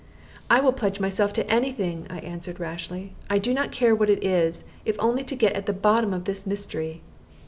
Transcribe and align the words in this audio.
"I 0.49 0.61
will 0.61 0.73
pledge 0.73 0.99
myself 0.99 1.31
to 1.33 1.47
any 1.47 1.71
thing," 1.71 2.07
I 2.09 2.17
answered, 2.21 2.59
rashly; 2.59 3.13
"I 3.29 3.37
do 3.37 3.53
not 3.53 3.71
care 3.71 3.93
what 3.93 4.09
it 4.09 4.23
is, 4.23 4.65
if 4.83 4.95
only 4.97 5.23
to 5.25 5.35
get 5.35 5.53
at 5.53 5.67
the 5.67 5.73
bottom 5.73 6.11
of 6.11 6.25
this 6.25 6.47
mystery." 6.47 7.03